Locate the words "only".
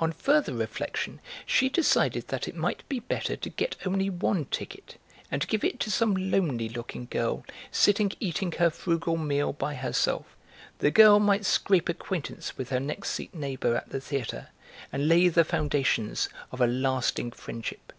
3.86-4.08